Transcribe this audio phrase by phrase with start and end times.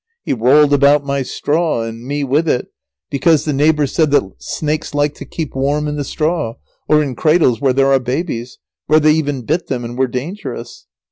[0.23, 2.69] He rolled about my straw, and me with it,
[3.11, 6.55] because the neighbours said that snakes liked to keep warm in the straw,
[6.89, 10.87] or in cradles where there are babies, where they even bit them and were dangerous.